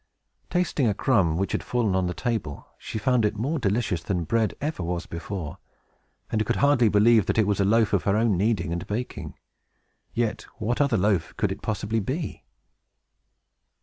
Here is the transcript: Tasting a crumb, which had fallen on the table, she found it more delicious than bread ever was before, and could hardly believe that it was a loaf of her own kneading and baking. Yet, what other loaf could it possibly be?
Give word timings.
Tasting 0.49 0.87
a 0.87 0.95
crumb, 0.95 1.37
which 1.37 1.51
had 1.51 1.61
fallen 1.61 1.95
on 1.95 2.07
the 2.07 2.15
table, 2.15 2.65
she 2.79 2.97
found 2.97 3.23
it 3.23 3.35
more 3.37 3.59
delicious 3.59 4.01
than 4.01 4.23
bread 4.23 4.55
ever 4.59 4.81
was 4.81 5.05
before, 5.05 5.59
and 6.31 6.43
could 6.43 6.55
hardly 6.55 6.89
believe 6.89 7.27
that 7.27 7.37
it 7.37 7.45
was 7.45 7.59
a 7.59 7.65
loaf 7.65 7.93
of 7.93 8.05
her 8.05 8.17
own 8.17 8.35
kneading 8.35 8.73
and 8.73 8.87
baking. 8.87 9.35
Yet, 10.11 10.47
what 10.57 10.81
other 10.81 10.97
loaf 10.97 11.35
could 11.37 11.51
it 11.51 11.61
possibly 11.61 11.99
be? 11.99 12.43